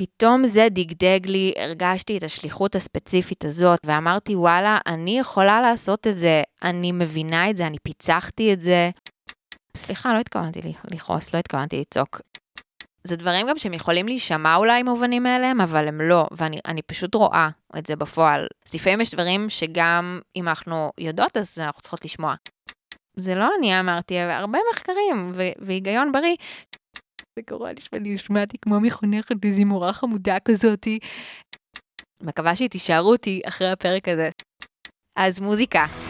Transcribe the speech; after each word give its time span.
פתאום 0.00 0.46
זה 0.46 0.68
דגדג 0.70 1.20
לי, 1.26 1.52
הרגשתי 1.56 2.18
את 2.18 2.22
השליחות 2.22 2.74
הספציפית 2.74 3.44
הזאת, 3.44 3.78
ואמרתי, 3.86 4.34
וואלה, 4.34 4.78
אני 4.86 5.18
יכולה 5.18 5.60
לעשות 5.60 6.06
את 6.06 6.18
זה, 6.18 6.42
אני 6.62 6.92
מבינה 6.92 7.50
את 7.50 7.56
זה, 7.56 7.66
אני 7.66 7.78
פיצחתי 7.82 8.52
את 8.52 8.62
זה. 8.62 8.90
סליחה, 9.76 10.14
לא 10.14 10.18
התכוונתי 10.18 10.60
לכעוס, 10.90 11.34
לא 11.34 11.38
התכוונתי 11.38 11.80
לצעוק. 11.80 12.20
זה 13.04 13.16
דברים 13.16 13.46
גם 13.46 13.58
שהם 13.58 13.74
יכולים 13.74 14.06
להישמע 14.06 14.56
אולי 14.56 14.82
מובנים 14.82 15.22
מאליהם, 15.22 15.60
אבל 15.60 15.88
הם 15.88 16.00
לא, 16.00 16.26
ואני 16.32 16.82
פשוט 16.86 17.14
רואה 17.14 17.48
את 17.78 17.86
זה 17.86 17.96
בפועל. 17.96 18.46
אז 18.68 18.74
לפעמים 18.74 19.00
יש 19.00 19.14
דברים 19.14 19.50
שגם 19.50 20.20
אם 20.36 20.48
אנחנו 20.48 20.90
יודעות, 20.98 21.36
אז 21.36 21.58
אנחנו 21.58 21.80
צריכות 21.80 22.04
לשמוע. 22.04 22.34
זה 23.16 23.34
לא 23.34 23.50
אני 23.58 23.80
אמרתי, 23.80 24.18
הרבה 24.18 24.58
מחקרים 24.72 25.32
והיגיון 25.58 26.12
בריא. 26.12 26.36
זה 27.40 27.44
קורה 27.48 27.72
לי 27.72 27.80
שאני 27.80 28.14
נשמעתי 28.14 28.56
כמו 28.58 28.80
מחונכת 28.80 29.36
איזו 29.44 29.64
מורה 29.64 29.92
חמודה 29.92 30.38
כזאתי. 30.44 30.98
מקווה 32.22 32.56
שהיא 32.56 32.68
תישארו 32.68 33.12
אותי 33.12 33.40
אחרי 33.44 33.70
הפרק 33.70 34.08
הזה. 34.08 34.30
אז 35.18 35.40
מוזיקה. 35.40 36.09